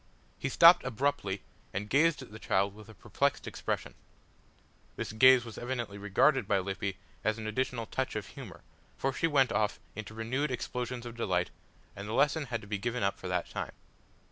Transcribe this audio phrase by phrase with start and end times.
[0.39, 1.43] He stopped abruptly
[1.75, 3.93] and gazed at the child with a perplexed expression.
[4.95, 8.63] This gaze was evidently regarded by Lippy as an additional touch of humour,
[8.97, 11.51] for she went off into renewed explosions of delight
[11.95, 13.73] and the lesson had to be given up for that time.